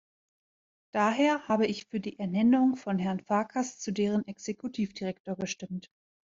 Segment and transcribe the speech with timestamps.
[0.95, 5.91] Daher habe ich für die Ernennung von Herrn Farkas zu deren Exekutivdirektor gestimmt.